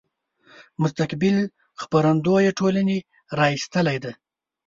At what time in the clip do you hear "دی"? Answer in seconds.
4.03-4.11